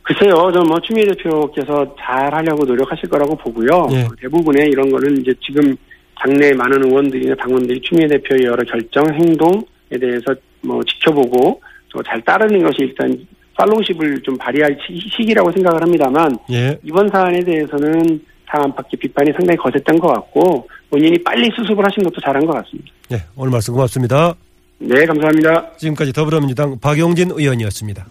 글쎄요, 0.03 0.33
저뭐 0.51 0.79
추미애 0.81 1.05
대표께서 1.05 1.95
잘 1.99 2.33
하려고 2.33 2.65
노력하실 2.65 3.09
거라고 3.09 3.35
보고요. 3.35 3.87
예. 3.91 4.07
대부분의 4.19 4.69
이런 4.69 4.89
거는 4.89 5.21
이제 5.21 5.33
지금 5.45 5.75
당내 6.15 6.53
많은 6.53 6.85
의원들이나 6.85 7.35
당원들이 7.35 7.81
추미애 7.81 8.07
대표의 8.07 8.45
여러 8.45 8.63
결정, 8.63 9.05
행동에 9.13 9.99
대해서 9.99 10.33
뭐 10.61 10.81
지켜보고 10.83 11.61
또 11.91 12.01
잘 12.03 12.21
따르는 12.21 12.63
것이 12.63 12.77
일단 12.81 13.15
팔로우십을 13.57 14.21
좀 14.23 14.37
발휘할 14.37 14.77
시- 14.87 14.97
시기라고 15.09 15.51
생각을 15.51 15.81
합니다만 15.81 16.37
예. 16.51 16.77
이번 16.83 17.07
사안에 17.09 17.39
대해서는 17.41 18.21
당 18.47 18.63
안팎의 18.63 18.91
비판이 18.99 19.31
상당히 19.33 19.57
거셌던 19.57 19.99
것 19.99 20.07
같고 20.07 20.67
본인이 20.89 21.21
빨리 21.23 21.49
수습을 21.55 21.83
하신 21.85 22.03
것도 22.03 22.19
잘한 22.21 22.45
것 22.45 22.53
같습니다. 22.53 22.89
예. 23.13 23.23
오늘 23.35 23.51
말씀 23.51 23.73
고맙습니다. 23.73 24.33
네, 24.79 25.05
감사합니다. 25.05 25.73
지금까지 25.77 26.11
더불어민주당 26.13 26.79
박용진 26.79 27.31
의원이었습니다. 27.31 28.05